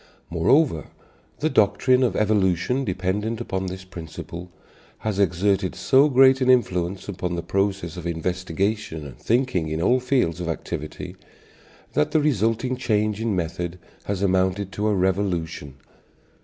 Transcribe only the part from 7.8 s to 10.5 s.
of investigation and thinking in all fields of